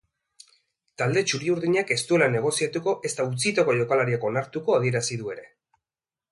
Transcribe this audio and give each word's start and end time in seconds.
Talde 1.01 1.21
txuri-urdinak 1.31 1.93
ez 1.97 1.99
duela 2.13 2.31
negoziatuko 2.37 2.95
ezta 3.11 3.29
utzitako 3.33 3.79
jokalariak 3.83 4.27
onartuko 4.33 4.79
adierazi 4.81 5.23
du 5.25 5.33
ere. 5.39 5.49